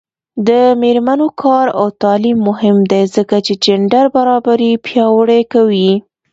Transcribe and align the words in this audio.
د 0.47 0.49
میرمنو 0.81 1.27
کار 1.41 1.65
او 1.79 1.87
تعلیم 2.01 2.37
مهم 2.49 2.77
دی 2.91 3.03
ځکه 3.15 3.35
چې 3.45 3.53
جنډر 3.65 4.05
برابري 4.15 4.71
پیاوړې 4.85 5.41
کوي. 5.53 5.91